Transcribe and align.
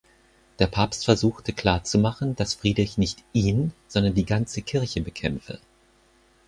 Der 0.57 0.65
Papst 0.65 1.05
versuchte 1.05 1.53
klarzumachen, 1.53 2.35
dass 2.35 2.55
Friedrich 2.55 2.97
nicht 2.97 3.23
ihn, 3.33 3.71
sondern 3.87 4.15
die 4.15 4.25
ganze 4.25 4.63
Kirche 4.63 4.99
bekämpfe. 4.99 5.59